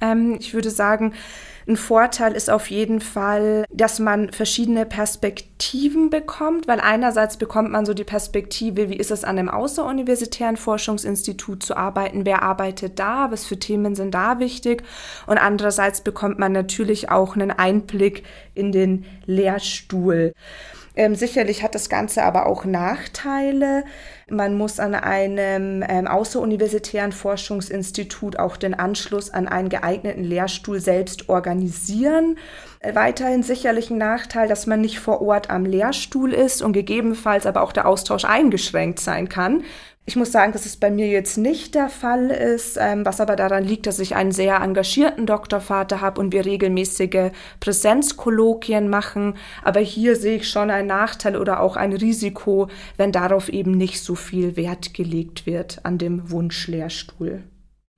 Ähm, 0.00 0.36
ich 0.38 0.54
würde 0.54 0.70
sagen, 0.70 1.14
ein 1.68 1.76
Vorteil 1.76 2.32
ist 2.32 2.48
auf 2.48 2.70
jeden 2.70 3.00
Fall, 3.00 3.64
dass 3.72 3.98
man 3.98 4.30
verschiedene 4.30 4.86
Perspektiven 4.86 6.10
bekommt, 6.10 6.68
weil 6.68 6.78
einerseits 6.78 7.38
bekommt 7.38 7.72
man 7.72 7.84
so 7.84 7.92
die 7.92 8.04
Perspektive, 8.04 8.88
wie 8.88 8.96
ist 8.96 9.10
es 9.10 9.24
an 9.24 9.36
einem 9.36 9.48
außeruniversitären 9.48 10.56
Forschungsinstitut 10.56 11.64
zu 11.64 11.76
arbeiten, 11.76 12.24
wer 12.24 12.44
arbeitet 12.44 13.00
da, 13.00 13.32
was 13.32 13.46
für 13.46 13.58
Themen 13.58 13.96
sind 13.96 14.14
da 14.14 14.38
wichtig 14.38 14.84
und 15.26 15.38
andererseits 15.38 16.02
bekommt 16.02 16.38
man 16.38 16.52
natürlich 16.52 17.10
auch 17.10 17.34
einen 17.34 17.50
Einblick 17.50 18.22
in 18.54 18.70
den 18.70 19.04
Lehrstuhl. 19.24 20.34
Ähm, 20.96 21.14
sicherlich 21.14 21.62
hat 21.62 21.74
das 21.74 21.90
Ganze 21.90 22.22
aber 22.22 22.46
auch 22.46 22.64
Nachteile. 22.64 23.84
Man 24.30 24.56
muss 24.56 24.80
an 24.80 24.94
einem 24.94 25.84
ähm, 25.86 26.06
außeruniversitären 26.06 27.12
Forschungsinstitut 27.12 28.38
auch 28.38 28.56
den 28.56 28.72
Anschluss 28.72 29.28
an 29.30 29.46
einen 29.46 29.68
geeigneten 29.68 30.24
Lehrstuhl 30.24 30.80
selbst 30.80 31.28
organisieren. 31.28 32.38
Äh, 32.80 32.94
weiterhin 32.94 33.42
sicherlich 33.42 33.90
ein 33.90 33.98
Nachteil, 33.98 34.48
dass 34.48 34.66
man 34.66 34.80
nicht 34.80 34.98
vor 34.98 35.20
Ort 35.20 35.50
am 35.50 35.66
Lehrstuhl 35.66 36.32
ist 36.32 36.62
und 36.62 36.72
gegebenenfalls 36.72 37.44
aber 37.44 37.60
auch 37.60 37.72
der 37.72 37.86
Austausch 37.86 38.24
eingeschränkt 38.24 38.98
sein 38.98 39.28
kann. 39.28 39.64
Ich 40.08 40.14
muss 40.14 40.30
sagen, 40.30 40.52
dass 40.52 40.66
es 40.66 40.76
bei 40.76 40.88
mir 40.88 41.08
jetzt 41.08 41.36
nicht 41.36 41.74
der 41.74 41.88
Fall 41.88 42.30
ist, 42.30 42.78
ähm, 42.80 43.04
was 43.04 43.20
aber 43.20 43.34
daran 43.34 43.64
liegt, 43.64 43.88
dass 43.88 43.98
ich 43.98 44.14
einen 44.14 44.30
sehr 44.30 44.60
engagierten 44.60 45.26
Doktorvater 45.26 46.00
habe 46.00 46.20
und 46.20 46.32
wir 46.32 46.46
regelmäßige 46.46 47.32
Präsenzkolloquien 47.58 48.88
machen. 48.88 49.34
Aber 49.64 49.80
hier 49.80 50.14
sehe 50.14 50.36
ich 50.36 50.48
schon 50.48 50.70
einen 50.70 50.86
Nachteil 50.86 51.36
oder 51.36 51.58
auch 51.58 51.76
ein 51.76 51.92
Risiko, 51.92 52.68
wenn 52.96 53.10
darauf 53.10 53.48
eben 53.48 53.72
nicht 53.72 54.00
so 54.00 54.14
viel 54.14 54.56
Wert 54.56 54.94
gelegt 54.94 55.44
wird 55.44 55.80
an 55.82 55.98
dem 55.98 56.30
Wunschlehrstuhl. 56.30 57.42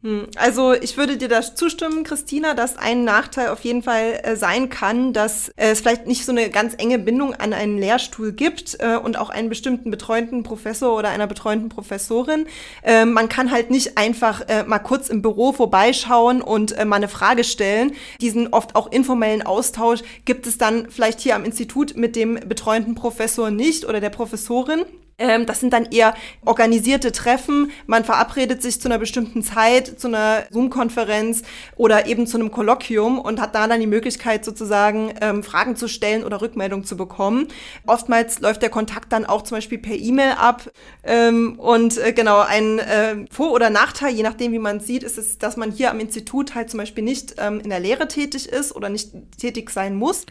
Hm, 0.04 0.28
also 0.36 0.74
ich 0.74 0.96
würde 0.96 1.16
dir 1.16 1.26
da 1.26 1.42
zustimmen, 1.42 2.04
Christina, 2.04 2.54
dass 2.54 2.76
ein 2.76 3.02
Nachteil 3.02 3.48
auf 3.48 3.62
jeden 3.62 3.82
Fall 3.82 4.20
äh, 4.22 4.36
sein 4.36 4.68
kann, 4.68 5.12
dass 5.12 5.48
äh, 5.56 5.70
es 5.70 5.80
vielleicht 5.80 6.06
nicht 6.06 6.24
so 6.24 6.30
eine 6.30 6.50
ganz 6.50 6.74
enge 6.78 7.00
Bindung 7.00 7.34
an 7.34 7.52
einen 7.52 7.78
Lehrstuhl 7.78 8.30
gibt 8.30 8.76
äh, 8.78 8.96
und 8.96 9.18
auch 9.18 9.28
einen 9.28 9.48
bestimmten 9.48 9.90
betreuenden 9.90 10.44
Professor 10.44 10.96
oder 10.96 11.08
einer 11.08 11.26
betreuenden 11.26 11.68
Professorin. 11.68 12.46
Äh, 12.84 13.06
man 13.06 13.28
kann 13.28 13.50
halt 13.50 13.72
nicht 13.72 13.98
einfach 13.98 14.42
äh, 14.46 14.62
mal 14.62 14.78
kurz 14.78 15.08
im 15.08 15.20
Büro 15.20 15.52
vorbeischauen 15.52 16.42
und 16.42 16.78
äh, 16.78 16.84
mal 16.84 16.96
eine 16.96 17.08
Frage 17.08 17.42
stellen. 17.42 17.92
Diesen 18.20 18.52
oft 18.52 18.76
auch 18.76 18.92
informellen 18.92 19.42
Austausch 19.42 20.02
gibt 20.24 20.46
es 20.46 20.58
dann 20.58 20.88
vielleicht 20.90 21.18
hier 21.18 21.34
am 21.34 21.44
Institut 21.44 21.96
mit 21.96 22.14
dem 22.14 22.36
betreuenden 22.36 22.94
Professor 22.94 23.50
nicht 23.50 23.84
oder 23.84 23.98
der 23.98 24.10
Professorin. 24.10 24.84
Ähm, 25.18 25.46
das 25.46 25.60
sind 25.60 25.72
dann 25.72 25.86
eher 25.86 26.14
organisierte 26.44 27.10
Treffen. 27.10 27.72
Man 27.86 28.04
verabredet 28.04 28.62
sich 28.62 28.80
zu 28.80 28.88
einer 28.88 28.98
bestimmten 28.98 29.42
Zeit, 29.42 29.98
zu 29.98 30.06
einer 30.06 30.44
Zoom-Konferenz 30.50 31.42
oder 31.76 32.06
eben 32.06 32.26
zu 32.26 32.38
einem 32.38 32.52
Kolloquium 32.52 33.18
und 33.18 33.40
hat 33.40 33.54
da 33.54 33.66
dann 33.66 33.80
die 33.80 33.86
Möglichkeit, 33.86 34.44
sozusagen 34.44 35.12
ähm, 35.20 35.42
Fragen 35.42 35.74
zu 35.74 35.88
stellen 35.88 36.22
oder 36.22 36.40
Rückmeldung 36.40 36.84
zu 36.84 36.96
bekommen. 36.96 37.48
Oftmals 37.86 38.38
läuft 38.40 38.62
der 38.62 38.70
Kontakt 38.70 39.12
dann 39.12 39.26
auch 39.26 39.42
zum 39.42 39.56
Beispiel 39.56 39.78
per 39.78 39.96
E-Mail 39.96 40.32
ab. 40.38 40.70
Ähm, 41.02 41.58
und 41.58 41.98
äh, 41.98 42.12
genau, 42.12 42.40
ein 42.40 42.78
äh, 42.78 43.26
Vor- 43.30 43.52
oder 43.52 43.70
Nachteil, 43.70 44.14
je 44.14 44.22
nachdem, 44.22 44.52
wie 44.52 44.60
man 44.60 44.78
sieht, 44.78 45.02
ist 45.02 45.18
es, 45.18 45.38
dass 45.38 45.56
man 45.56 45.72
hier 45.72 45.90
am 45.90 45.98
Institut 45.98 46.54
halt 46.54 46.70
zum 46.70 46.78
Beispiel 46.78 47.02
nicht 47.02 47.34
ähm, 47.38 47.60
in 47.60 47.70
der 47.70 47.80
Lehre 47.80 48.06
tätig 48.06 48.48
ist 48.48 48.74
oder 48.74 48.88
nicht 48.88 49.10
tätig 49.36 49.70
sein 49.70 49.96
muss. 49.96 50.26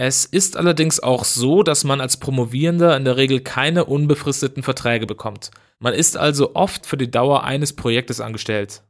Es 0.00 0.24
ist 0.24 0.56
allerdings 0.56 1.00
auch 1.00 1.24
so, 1.24 1.64
dass 1.64 1.82
man 1.82 2.00
als 2.00 2.18
Promovierender 2.18 2.96
in 2.96 3.04
der 3.04 3.16
Regel 3.16 3.40
keine 3.40 3.84
unbefristeten 3.84 4.62
Verträge 4.62 5.06
bekommt. 5.06 5.50
Man 5.80 5.92
ist 5.92 6.16
also 6.16 6.54
oft 6.54 6.86
für 6.86 6.96
die 6.96 7.10
Dauer 7.10 7.42
eines 7.42 7.72
Projektes 7.72 8.20
angestellt. 8.20 8.84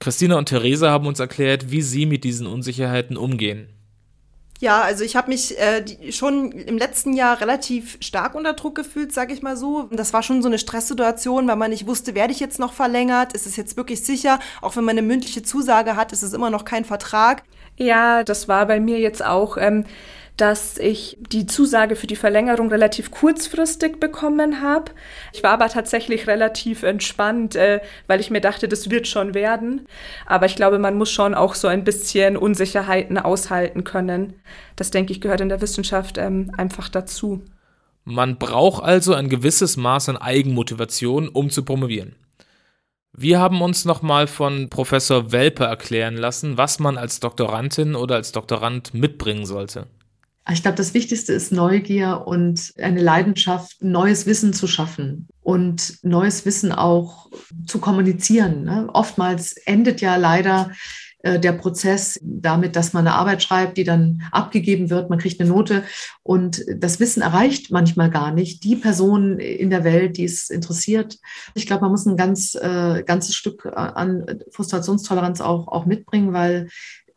Christina 0.00 0.38
und 0.38 0.48
Theresa 0.48 0.90
haben 0.90 1.06
uns 1.06 1.20
erklärt, 1.20 1.70
wie 1.70 1.82
sie 1.82 2.06
mit 2.06 2.24
diesen 2.24 2.46
Unsicherheiten 2.46 3.18
umgehen. 3.18 3.68
Ja, 4.58 4.80
also 4.80 5.04
ich 5.04 5.16
habe 5.16 5.28
mich 5.28 5.58
äh, 5.58 5.82
die, 5.82 6.12
schon 6.12 6.52
im 6.52 6.78
letzten 6.78 7.12
Jahr 7.12 7.38
relativ 7.42 7.98
stark 8.00 8.34
unter 8.34 8.54
Druck 8.54 8.74
gefühlt, 8.74 9.12
sage 9.12 9.34
ich 9.34 9.42
mal 9.42 9.58
so. 9.58 9.90
Das 9.92 10.14
war 10.14 10.22
schon 10.22 10.40
so 10.40 10.48
eine 10.48 10.58
Stresssituation, 10.58 11.46
weil 11.46 11.56
man 11.56 11.70
nicht 11.70 11.86
wusste, 11.86 12.14
werde 12.14 12.32
ich 12.32 12.40
jetzt 12.40 12.58
noch 12.58 12.72
verlängert? 12.72 13.34
Ist 13.34 13.46
es 13.46 13.56
jetzt 13.56 13.76
wirklich 13.76 14.02
sicher? 14.02 14.40
Auch 14.62 14.76
wenn 14.76 14.84
man 14.84 14.96
eine 14.96 15.06
mündliche 15.06 15.42
Zusage 15.42 15.94
hat, 15.94 16.12
ist 16.12 16.22
es 16.22 16.32
immer 16.32 16.48
noch 16.48 16.64
kein 16.64 16.86
Vertrag. 16.86 17.42
Ja, 17.76 18.24
das 18.24 18.48
war 18.48 18.64
bei 18.66 18.80
mir 18.80 18.98
jetzt 18.98 19.22
auch. 19.22 19.58
Ähm 19.58 19.84
dass 20.36 20.78
ich 20.78 21.18
die 21.30 21.46
Zusage 21.46 21.94
für 21.94 22.06
die 22.06 22.16
Verlängerung 22.16 22.70
relativ 22.70 23.10
kurzfristig 23.10 24.00
bekommen 24.00 24.62
habe. 24.62 24.92
Ich 25.32 25.42
war 25.42 25.50
aber 25.50 25.68
tatsächlich 25.68 26.26
relativ 26.26 26.82
entspannt, 26.82 27.54
äh, 27.54 27.80
weil 28.06 28.20
ich 28.20 28.30
mir 28.30 28.40
dachte, 28.40 28.66
das 28.66 28.90
wird 28.90 29.06
schon 29.06 29.34
werden. 29.34 29.86
Aber 30.26 30.46
ich 30.46 30.56
glaube, 30.56 30.78
man 30.78 30.96
muss 30.96 31.10
schon 31.10 31.34
auch 31.34 31.54
so 31.54 31.68
ein 31.68 31.84
bisschen 31.84 32.36
Unsicherheiten 32.36 33.18
aushalten 33.18 33.84
können. 33.84 34.34
Das 34.74 34.90
denke 34.90 35.12
ich 35.12 35.20
gehört 35.20 35.42
in 35.42 35.50
der 35.50 35.60
Wissenschaft 35.60 36.16
ähm, 36.18 36.50
einfach 36.56 36.88
dazu. 36.88 37.42
Man 38.04 38.38
braucht 38.38 38.82
also 38.82 39.14
ein 39.14 39.28
gewisses 39.28 39.76
Maß 39.76 40.08
an 40.08 40.16
Eigenmotivation, 40.16 41.28
um 41.28 41.50
zu 41.50 41.64
promovieren. 41.64 42.16
Wir 43.12 43.38
haben 43.38 43.60
uns 43.60 43.84
nochmal 43.84 44.26
von 44.26 44.70
Professor 44.70 45.30
Welpe 45.32 45.64
erklären 45.64 46.16
lassen, 46.16 46.56
was 46.56 46.78
man 46.78 46.96
als 46.96 47.20
Doktorandin 47.20 47.94
oder 47.94 48.14
als 48.14 48.32
Doktorand 48.32 48.94
mitbringen 48.94 49.44
sollte. 49.44 49.86
Ich 50.50 50.62
glaube, 50.62 50.76
das 50.76 50.92
Wichtigste 50.92 51.32
ist 51.32 51.52
Neugier 51.52 52.24
und 52.26 52.72
eine 52.78 53.00
Leidenschaft, 53.00 53.76
neues 53.80 54.26
Wissen 54.26 54.52
zu 54.52 54.66
schaffen 54.66 55.28
und 55.40 56.02
neues 56.02 56.44
Wissen 56.44 56.72
auch 56.72 57.30
zu 57.66 57.78
kommunizieren. 57.78 58.64
Ne? 58.64 58.88
Oftmals 58.92 59.52
endet 59.52 60.00
ja 60.00 60.16
leider 60.16 60.72
äh, 61.22 61.38
der 61.38 61.52
Prozess 61.52 62.18
damit, 62.22 62.74
dass 62.74 62.92
man 62.92 63.06
eine 63.06 63.16
Arbeit 63.16 63.42
schreibt, 63.42 63.76
die 63.76 63.84
dann 63.84 64.22
abgegeben 64.32 64.90
wird, 64.90 65.10
man 65.10 65.20
kriegt 65.20 65.40
eine 65.40 65.48
Note 65.48 65.84
und 66.24 66.64
das 66.76 66.98
Wissen 66.98 67.22
erreicht 67.22 67.70
manchmal 67.70 68.10
gar 68.10 68.32
nicht 68.32 68.64
die 68.64 68.76
Person 68.76 69.38
in 69.38 69.70
der 69.70 69.84
Welt, 69.84 70.16
die 70.16 70.24
es 70.24 70.50
interessiert. 70.50 71.18
Ich 71.54 71.66
glaube, 71.66 71.82
man 71.82 71.92
muss 71.92 72.06
ein 72.06 72.16
ganz, 72.16 72.56
äh, 72.56 73.04
ganzes 73.06 73.36
Stück 73.36 73.66
an 73.66 74.42
Frustrationstoleranz 74.50 75.40
auch, 75.40 75.68
auch 75.68 75.86
mitbringen, 75.86 76.32
weil 76.32 76.68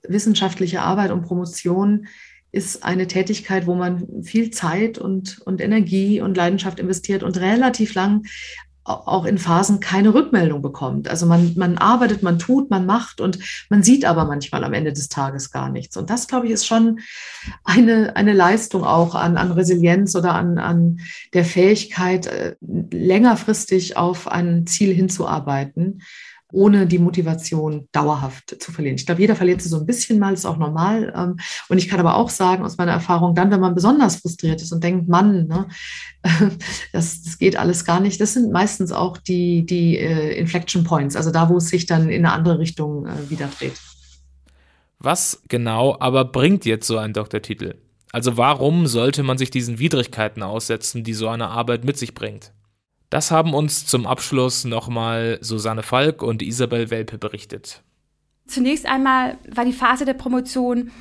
wissenschaftliche 0.07 0.81
Arbeit 0.81 1.09
und 1.09 1.23
Promotion 1.23 2.05
ist 2.55 2.83
eine 2.83 3.07
Tätigkeit, 3.07 3.67
wo 3.67 3.75
man 3.75 4.23
viel 4.23 4.49
Zeit 4.49 4.97
und, 4.97 5.39
und 5.45 5.61
Energie 5.61 6.21
und 6.21 6.37
Leidenschaft 6.37 6.79
investiert 6.79 7.21
und 7.21 7.37
relativ 7.37 7.93
lang 7.93 8.23
auch 8.85 9.25
in 9.25 9.39
Phasen 9.39 9.79
keine 9.79 10.13
Rückmeldung 10.13 10.61
bekommt. 10.61 11.09
Also 11.09 11.25
man, 11.25 11.53
man 11.57 11.79
arbeitet, 11.79 12.21
man 12.21 12.37
tut, 12.37 12.69
man 12.69 12.85
macht 12.85 13.19
und 13.19 13.39
man 13.69 13.81
sieht 13.81 14.05
aber 14.05 14.25
manchmal 14.25 14.63
am 14.63 14.73
Ende 14.73 14.93
des 14.93 15.09
Tages 15.09 15.49
gar 15.49 15.69
nichts. 15.69 15.97
Und 15.97 16.11
das, 16.11 16.27
glaube 16.27 16.45
ich, 16.45 16.51
ist 16.51 16.67
schon 16.67 16.99
eine, 17.63 18.15
eine 18.15 18.33
Leistung 18.33 18.83
auch 18.83 19.15
an, 19.15 19.37
an 19.37 19.51
Resilienz 19.51 20.15
oder 20.15 20.35
an, 20.35 20.59
an 20.59 20.99
der 21.33 21.45
Fähigkeit, 21.45 22.27
äh, 22.27 22.55
längerfristig 22.61 23.97
auf 23.97 24.27
ein 24.27 24.67
Ziel 24.67 24.93
hinzuarbeiten 24.93 26.03
ohne 26.55 26.87
die 26.87 26.99
Motivation 26.99 27.87
dauerhaft 27.91 28.55
zu 28.61 28.71
verlieren. 28.71 28.95
Ich 28.95 29.05
glaube, 29.05 29.21
jeder 29.21 29.35
verliert 29.35 29.61
sie 29.61 29.69
so 29.69 29.77
ein 29.77 29.85
bisschen 29.85 30.19
mal, 30.19 30.33
ist 30.33 30.45
auch 30.45 30.57
normal. 30.57 31.13
Ähm, 31.15 31.37
und 31.69 31.77
ich 31.77 31.89
kann 31.89 31.99
aber 31.99 32.15
auch 32.15 32.29
sagen, 32.29 32.63
aus 32.63 32.77
meiner 32.77 32.93
Erfahrung, 32.93 33.35
dann, 33.35 33.51
wenn 33.51 33.59
man 33.59 33.75
besonders 33.75 34.17
frustriert 34.17 34.61
ist 34.61 34.71
und 34.71 34.83
denkt, 34.83 35.09
Mann, 35.09 35.47
ne, 35.47 35.67
das, 36.93 37.21
das 37.23 37.37
geht 37.37 37.57
alles 37.57 37.83
gar 37.83 37.99
nicht, 37.99 38.19
das 38.21 38.33
sind 38.33 38.51
meistens 38.51 38.91
auch 38.91 39.17
die, 39.17 39.65
die 39.65 39.97
äh, 39.97 40.37
Inflection 40.39 40.83
Points, 40.85 41.15
also 41.15 41.29
da, 41.29 41.49
wo 41.49 41.57
es 41.57 41.67
sich 41.67 41.85
dann 41.85 42.09
in 42.09 42.25
eine 42.25 42.33
andere 42.33 42.57
Richtung 42.57 43.05
äh, 43.05 43.29
wieder 43.29 43.47
dreht. 43.47 43.79
Was 44.99 45.41
genau 45.49 45.97
aber 45.99 46.25
bringt 46.25 46.65
jetzt 46.65 46.87
so 46.87 46.97
ein 46.97 47.13
Doktortitel? 47.13 47.75
Also 48.13 48.37
warum 48.37 48.87
sollte 48.87 49.23
man 49.23 49.37
sich 49.37 49.51
diesen 49.51 49.77
Widrigkeiten 49.77 50.41
aussetzen, 50.41 51.03
die 51.03 51.13
so 51.13 51.27
eine 51.27 51.49
Arbeit 51.49 51.83
mit 51.83 51.97
sich 51.97 52.13
bringt? 52.13 52.53
Das 53.15 53.31
haben 53.31 53.53
uns 53.53 53.85
zum 53.85 54.07
Abschluss 54.07 54.65
nochmal 54.65 55.37
Susanne 55.39 55.83
Falk 55.83 56.21
und 56.21 56.41
Isabel 56.41 56.89
Welpe 56.89 57.17
berichtet. 57.17 57.81
Zunächst 58.45 58.85
einmal 58.85 59.37
war 59.49 59.63
die 59.63 59.71
Phase 59.71 60.03
der 60.03 60.15
Promotion 60.15 60.91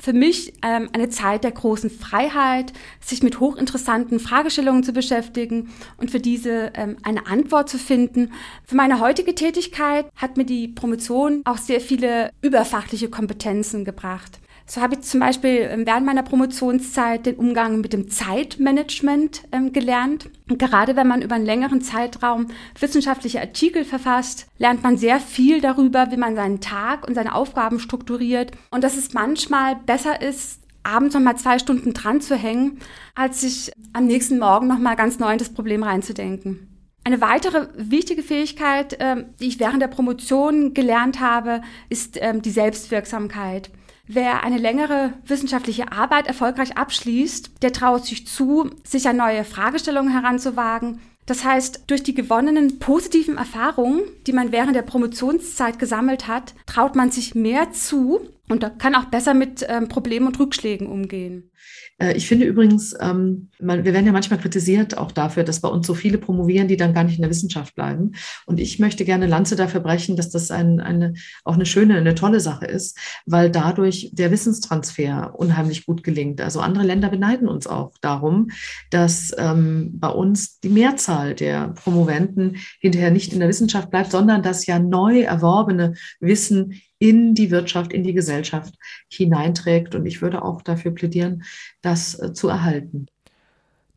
für 0.00 0.12
mich 0.12 0.52
ähm, 0.62 0.88
eine 0.92 1.08
Zeit 1.08 1.42
der 1.42 1.50
großen 1.50 1.90
Freiheit, 1.90 2.72
sich 3.00 3.24
mit 3.24 3.40
hochinteressanten 3.40 4.20
Fragestellungen 4.20 4.84
zu 4.84 4.92
beschäftigen 4.92 5.72
und 5.96 6.12
für 6.12 6.20
diese 6.20 6.70
ähm, 6.74 6.96
eine 7.02 7.26
Antwort 7.26 7.68
zu 7.68 7.78
finden. 7.78 8.30
Für 8.64 8.76
meine 8.76 9.00
heutige 9.00 9.34
Tätigkeit 9.34 10.06
hat 10.14 10.36
mir 10.36 10.46
die 10.46 10.68
Promotion 10.68 11.42
auch 11.44 11.58
sehr 11.58 11.80
viele 11.80 12.30
überfachliche 12.40 13.10
Kompetenzen 13.10 13.84
gebracht. 13.84 14.38
So 14.66 14.80
habe 14.80 14.94
ich 14.94 15.02
zum 15.02 15.20
Beispiel 15.20 15.68
ähm, 15.70 15.86
während 15.86 16.06
meiner 16.06 16.22
Promotionszeit 16.22 17.26
den 17.26 17.36
Umgang 17.36 17.82
mit 17.82 17.92
dem 17.92 18.08
Zeitmanagement 18.08 19.42
ähm, 19.52 19.72
gelernt. 19.72 20.30
Und 20.48 20.58
gerade 20.58 20.96
wenn 20.96 21.06
man 21.06 21.20
über 21.20 21.34
einen 21.34 21.44
längeren 21.44 21.82
Zeitraum 21.82 22.46
wissenschaftliche 22.80 23.40
Artikel 23.40 23.84
verfasst, 23.84 24.46
lernt 24.58 24.82
man 24.82 24.96
sehr 24.96 25.20
viel 25.20 25.60
darüber, 25.60 26.10
wie 26.10 26.16
man 26.16 26.34
seinen 26.34 26.60
Tag 26.60 27.06
und 27.06 27.14
seine 27.14 27.34
Aufgaben 27.34 27.78
strukturiert 27.78 28.52
und 28.70 28.82
dass 28.82 28.96
es 28.96 29.12
manchmal 29.12 29.76
besser 29.76 30.22
ist, 30.22 30.60
abends 30.82 31.14
noch 31.14 31.20
mal 31.20 31.36
zwei 31.36 31.58
Stunden 31.58 31.92
dran 31.92 32.20
zu 32.20 32.34
hängen, 32.34 32.78
als 33.14 33.42
sich 33.42 33.70
am 33.92 34.06
nächsten 34.06 34.38
Morgen 34.38 34.66
noch 34.66 34.78
mal 34.78 34.94
ganz 34.94 35.18
neu 35.18 35.32
in 35.32 35.38
das 35.38 35.52
Problem 35.52 35.82
reinzudenken. 35.82 36.70
Eine 37.04 37.20
weitere 37.20 37.68
wichtige 37.76 38.22
Fähigkeit, 38.22 38.96
ähm, 38.98 39.26
die 39.38 39.48
ich 39.48 39.60
während 39.60 39.82
der 39.82 39.88
Promotion 39.88 40.72
gelernt 40.72 41.20
habe, 41.20 41.60
ist 41.90 42.18
ähm, 42.18 42.40
die 42.40 42.50
Selbstwirksamkeit. 42.50 43.70
Wer 44.06 44.44
eine 44.44 44.58
längere 44.58 45.14
wissenschaftliche 45.26 45.92
Arbeit 45.92 46.26
erfolgreich 46.26 46.76
abschließt, 46.76 47.62
der 47.62 47.72
traut 47.72 48.04
sich 48.04 48.26
zu, 48.26 48.70
sich 48.84 49.08
an 49.08 49.16
neue 49.16 49.44
Fragestellungen 49.44 50.12
heranzuwagen. 50.12 51.00
Das 51.26 51.42
heißt, 51.42 51.84
durch 51.86 52.02
die 52.02 52.14
gewonnenen 52.14 52.78
positiven 52.78 53.38
Erfahrungen, 53.38 54.02
die 54.26 54.34
man 54.34 54.52
während 54.52 54.76
der 54.76 54.82
Promotionszeit 54.82 55.78
gesammelt 55.78 56.28
hat, 56.28 56.54
traut 56.66 56.96
man 56.96 57.10
sich 57.10 57.34
mehr 57.34 57.72
zu 57.72 58.20
und 58.48 58.62
da 58.62 58.68
kann 58.68 58.94
auch 58.94 59.06
besser 59.06 59.32
mit 59.32 59.64
ähm, 59.68 59.88
Problemen 59.88 60.26
und 60.26 60.38
Rückschlägen 60.38 60.86
umgehen. 60.86 61.50
Äh, 61.98 62.14
ich 62.14 62.26
finde 62.26 62.44
übrigens, 62.46 62.94
ähm, 63.00 63.48
man, 63.60 63.84
wir 63.84 63.94
werden 63.94 64.04
ja 64.04 64.12
manchmal 64.12 64.38
kritisiert 64.38 64.98
auch 64.98 65.12
dafür, 65.12 65.44
dass 65.44 65.60
bei 65.60 65.68
uns 65.68 65.86
so 65.86 65.94
viele 65.94 66.18
promovieren, 66.18 66.68
die 66.68 66.76
dann 66.76 66.92
gar 66.92 67.04
nicht 67.04 67.16
in 67.16 67.22
der 67.22 67.30
Wissenschaft 67.30 67.74
bleiben. 67.74 68.12
Und 68.46 68.60
ich 68.60 68.78
möchte 68.78 69.04
gerne 69.04 69.26
Lanze 69.26 69.56
dafür 69.56 69.80
brechen, 69.80 70.16
dass 70.16 70.30
das 70.30 70.50
ein, 70.50 70.80
eine, 70.80 71.14
auch 71.44 71.54
eine 71.54 71.64
schöne, 71.66 71.96
eine 71.96 72.14
tolle 72.14 72.40
Sache 72.40 72.66
ist, 72.66 72.98
weil 73.24 73.50
dadurch 73.50 74.10
der 74.12 74.30
Wissenstransfer 74.30 75.34
unheimlich 75.38 75.86
gut 75.86 76.02
gelingt. 76.02 76.40
Also 76.40 76.60
andere 76.60 76.84
Länder 76.84 77.08
beneiden 77.08 77.48
uns 77.48 77.66
auch 77.66 77.92
darum, 78.00 78.50
dass 78.90 79.32
ähm, 79.38 79.92
bei 79.94 80.08
uns 80.08 80.60
die 80.60 80.68
Mehrzahl 80.68 81.34
der 81.34 81.68
Promoventen 81.68 82.56
hinterher 82.80 83.10
nicht 83.10 83.32
in 83.32 83.40
der 83.40 83.48
Wissenschaft 83.48 83.90
bleibt, 83.90 84.10
sondern 84.10 84.42
dass 84.42 84.66
ja 84.66 84.78
neu 84.78 85.20
erworbene 85.22 85.94
Wissen 86.20 86.74
in 87.04 87.34
die 87.34 87.50
Wirtschaft, 87.50 87.92
in 87.92 88.02
die 88.02 88.14
Gesellschaft 88.14 88.72
hineinträgt. 89.10 89.94
Und 89.94 90.06
ich 90.06 90.22
würde 90.22 90.42
auch 90.42 90.62
dafür 90.62 90.92
plädieren, 90.92 91.44
das 91.82 92.18
äh, 92.18 92.32
zu 92.32 92.48
erhalten. 92.48 93.08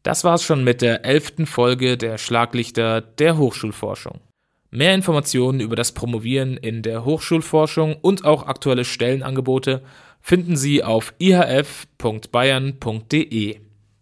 Das 0.04 0.26
war's 0.26 0.44
schon 0.44 0.66
mit 0.66 0.82
der 0.82 1.06
elften 1.06 1.46
Folge 1.46 1.96
der 1.96 2.18
Schlaglichter 2.18 3.00
der 3.00 3.38
Hochschulforschung. 3.38 4.20
Mehr 4.72 4.94
Informationen 4.94 5.62
über 5.62 5.78
das 5.78 5.94
Promovieren 5.94 6.58
in 6.58 6.82
der 6.82 7.06
Hochschulforschung 7.06 7.96
und 7.96 8.26
auch 8.26 8.46
aktuelle 8.46 8.84
Stellenangebote 8.84 9.84
finden 10.20 10.58
Sie 10.58 10.84
auf 10.84 11.14
ihf.bayern.de. 11.18 11.88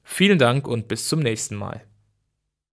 Vielen 0.03 0.39
Dank 0.39 0.67
und 0.67 0.87
bis 0.87 1.07
zum 1.07 1.19
nächsten 1.19 1.55
Mal. 1.55 1.83